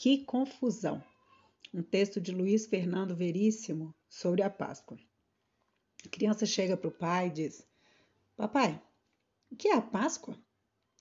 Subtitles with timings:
[0.00, 1.02] Que confusão!
[1.74, 4.96] Um texto de Luiz Fernando Veríssimo sobre a Páscoa.
[6.06, 7.66] A criança chega para o pai e diz:
[8.36, 8.80] Papai,
[9.50, 10.38] o que é a Páscoa?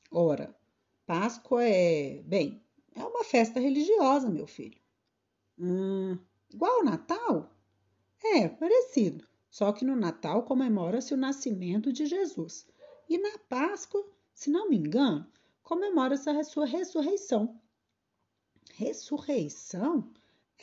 [0.09, 0.57] Ora,
[1.05, 2.59] Páscoa é, bem,
[2.95, 4.81] é uma festa religiosa, meu filho.
[5.59, 6.17] Hum,
[6.51, 7.55] igual ao Natal?
[8.23, 9.27] É, parecido.
[9.51, 12.67] Só que no Natal comemora-se o nascimento de Jesus.
[13.07, 14.03] E na Páscoa,
[14.33, 17.61] se não me engano, comemora-se a sua ressurreição.
[18.77, 20.07] Ressurreição?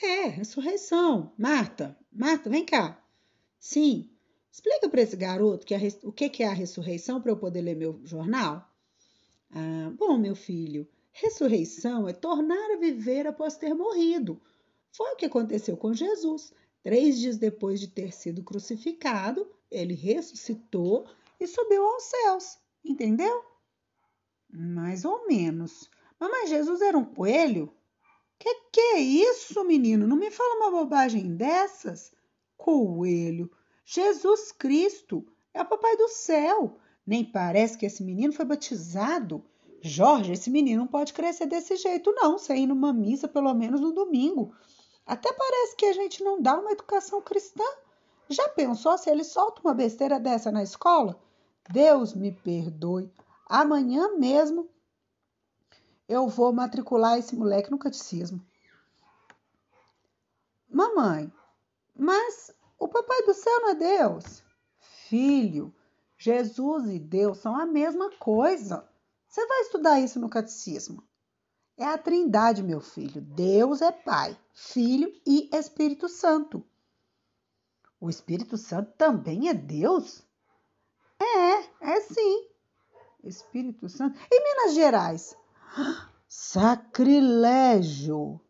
[0.01, 1.33] É, ressurreição.
[1.37, 3.05] Marta, Marta, vem cá.
[3.59, 4.09] Sim,
[4.53, 7.75] explica para esse garoto que a, o que é a ressurreição para eu poder ler
[7.75, 8.71] meu jornal.
[9.51, 14.41] Ah, bom, meu filho, ressurreição é tornar a viver após ter morrido.
[14.93, 16.53] Foi o que aconteceu com Jesus.
[16.85, 21.05] Três dias depois de ter sido crucificado, ele ressuscitou
[21.41, 22.59] e subiu aos céus.
[22.85, 23.45] Entendeu?
[24.49, 25.91] Mais ou menos.
[26.17, 27.75] Mas Jesus era um coelho?
[28.39, 30.07] Que que é isso, menino?
[30.07, 32.13] Não me fala uma bobagem dessas.
[32.57, 33.51] Coelho.
[33.85, 36.79] Jesus Cristo é o papai do céu.
[37.07, 39.45] Nem parece que esse menino foi batizado.
[39.81, 43.81] Jorge, esse menino não pode crescer desse jeito, não, sem ir numa missa pelo menos
[43.81, 44.55] no domingo.
[45.07, 47.65] Até parece que a gente não dá uma educação cristã.
[48.29, 51.21] Já pensou se ele solta uma besteira dessa na escola?
[51.71, 53.13] Deus me perdoe.
[53.47, 54.69] Amanhã mesmo
[56.09, 58.45] eu vou matricular esse moleque no catecismo.
[60.69, 61.33] Mamãe,
[61.95, 64.43] mas o papai do céu não é Deus?
[65.09, 65.75] Filho,
[66.19, 68.89] Jesus e Deus são a mesma coisa.
[69.29, 71.03] Você vai estudar isso no catecismo.
[71.77, 73.21] É a Trindade, meu filho.
[73.21, 76.65] Deus é Pai, Filho e Espírito Santo.
[78.01, 80.23] O Espírito Santo também é Deus?
[81.19, 82.49] É, é sim.
[83.25, 84.19] Espírito Santo.
[84.31, 85.37] E Minas Gerais?
[86.29, 88.41] Sacrilégio!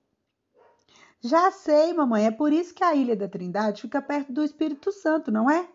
[1.21, 4.93] Já sei, mamãe, é por isso que a Ilha da Trindade fica perto do Espírito
[4.93, 5.69] Santo, não é?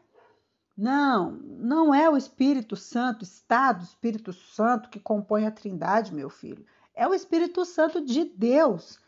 [0.77, 6.65] Não, não é o Espírito Santo, Estado Espírito Santo que compõe a Trindade, meu filho.
[6.93, 8.99] É o Espírito Santo de Deus.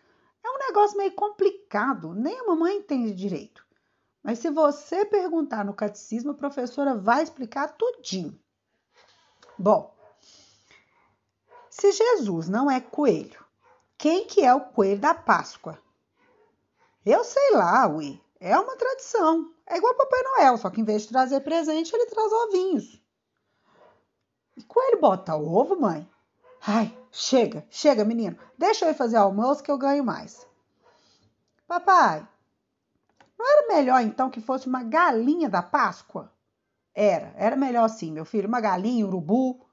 [0.44, 3.64] É um negócio meio complicado, nem a mamãe entende direito.
[4.24, 8.38] Mas se você perguntar no catecismo, a professora vai explicar tudinho.
[9.58, 9.96] Bom,
[11.72, 13.44] se Jesus não é coelho,
[13.98, 15.80] quem que é o coelho da Páscoa?
[17.06, 18.22] Eu sei lá, ui.
[18.42, 19.54] É uma tradição.
[19.66, 23.02] É igual Papai Noel, só que em vez de trazer presente, ele traz ovinhos.
[24.58, 26.08] E coelho bota ovo, mãe?
[26.68, 28.38] Ai, chega, chega, menino.
[28.58, 30.46] Deixa eu ir fazer almoço que eu ganho mais.
[31.66, 32.28] Papai,
[33.40, 36.30] não era melhor então que fosse uma galinha da Páscoa?
[36.94, 38.50] Era, era melhor sim, meu filho.
[38.50, 39.66] Uma galinha, urubu.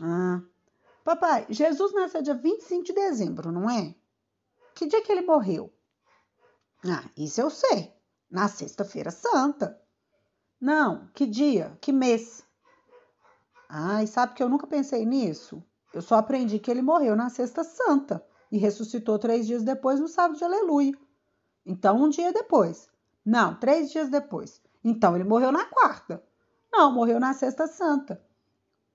[0.00, 0.40] Ah.
[1.04, 3.94] Papai, Jesus nasceu dia 25 de dezembro, não é?
[4.74, 5.72] Que dia que ele morreu?
[6.84, 7.92] Ah, isso eu sei.
[8.30, 9.80] Na Sexta-feira Santa.
[10.60, 11.76] Não, que dia?
[11.80, 12.44] Que mês?
[13.68, 15.62] Ai, sabe que eu nunca pensei nisso?
[15.92, 20.08] Eu só aprendi que ele morreu na Sexta Santa e ressuscitou três dias depois no
[20.08, 20.96] sábado de Aleluia.
[21.66, 22.88] Então, um dia depois.
[23.24, 24.60] Não, três dias depois.
[24.84, 26.22] Então, ele morreu na quarta.
[26.72, 28.22] Não, morreu na Sexta Santa.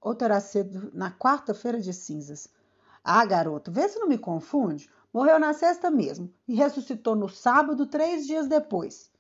[0.02, 2.48] Ou terá sido na quarta-feira de cinzas.
[3.04, 4.90] Ah, garoto, vê se não me confunde.
[5.14, 9.12] Morreu na sexta mesmo e ressuscitou no sábado, três dias depois.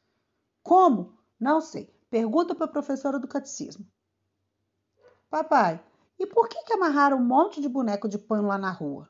[0.62, 1.18] Como?
[1.40, 1.94] Não sei.
[2.10, 3.86] Pergunta para a professora do catecismo.
[5.30, 5.84] Papai,
[6.20, 9.10] e por que, que amarraram um monte de boneco de pano lá na rua?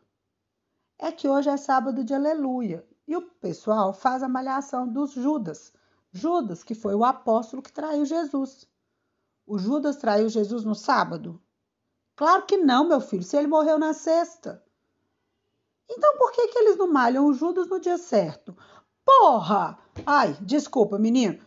[1.00, 5.72] É que hoje é sábado de aleluia e o pessoal faz a malhação dos Judas.
[6.12, 8.68] Judas, que foi o apóstolo que traiu Jesus.
[9.46, 11.42] O Judas traiu Jesus no sábado?
[12.18, 14.64] Claro que não, meu filho, se ele morreu na sexta.
[15.88, 18.58] Então por que, que eles não malham o Judas no dia certo?
[19.06, 19.78] Porra!
[20.04, 21.40] Ai, desculpa, menino.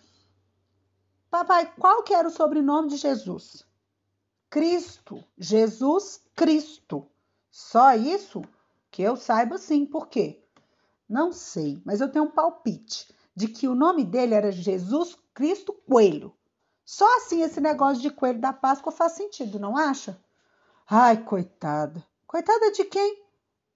[1.29, 3.67] Papai, qual que era o sobrenome de Jesus?
[4.49, 5.23] Cristo.
[5.37, 7.05] Jesus Cristo.
[7.51, 8.41] Só isso?
[8.93, 9.85] Que eu saiba sim.
[9.85, 10.41] Por quê?
[11.09, 15.73] Não sei, mas eu tenho um palpite de que o nome dele era Jesus Cristo
[15.73, 16.33] Coelho.
[16.85, 20.17] Só assim esse negócio de coelho da Páscoa faz sentido, não acha?
[20.93, 22.05] Ai, coitada.
[22.27, 23.23] Coitada de quem?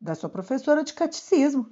[0.00, 1.70] Da sua professora de catecismo.